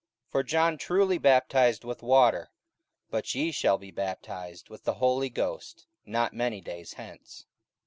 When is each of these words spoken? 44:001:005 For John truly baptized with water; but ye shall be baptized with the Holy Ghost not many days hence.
44:001:005 0.29 0.31
For 0.31 0.41
John 0.43 0.77
truly 0.79 1.17
baptized 1.19 1.83
with 1.83 2.01
water; 2.01 2.49
but 3.11 3.35
ye 3.35 3.51
shall 3.51 3.77
be 3.77 3.91
baptized 3.91 4.67
with 4.67 4.83
the 4.83 4.95
Holy 4.95 5.29
Ghost 5.29 5.85
not 6.07 6.33
many 6.33 6.59
days 6.59 6.93
hence. 6.93 7.45